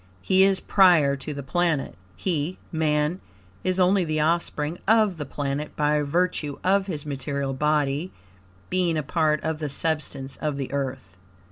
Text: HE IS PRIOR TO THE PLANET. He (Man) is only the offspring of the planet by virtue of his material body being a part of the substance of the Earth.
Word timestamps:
HE 0.23 0.43
IS 0.45 0.59
PRIOR 0.61 1.15
TO 1.15 1.31
THE 1.31 1.43
PLANET. 1.43 1.93
He 2.15 2.57
(Man) 2.71 3.21
is 3.63 3.79
only 3.79 4.03
the 4.03 4.19
offspring 4.19 4.79
of 4.87 5.17
the 5.17 5.27
planet 5.27 5.75
by 5.75 6.01
virtue 6.01 6.57
of 6.63 6.87
his 6.87 7.05
material 7.05 7.53
body 7.53 8.11
being 8.71 8.97
a 8.97 9.03
part 9.03 9.43
of 9.43 9.59
the 9.59 9.69
substance 9.69 10.37
of 10.37 10.57
the 10.57 10.71
Earth. 10.73 11.17